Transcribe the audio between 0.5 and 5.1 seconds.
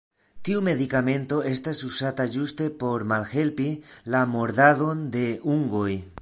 medikamento estas uzata ĝuste por malhelpi la mordadon